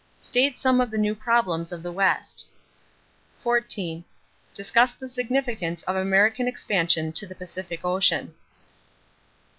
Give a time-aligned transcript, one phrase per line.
[0.19, 2.47] State some of the new problems of the West.
[3.41, 4.03] 14.
[4.51, 8.33] Discuss the significance of American expansion to the Pacific Ocean.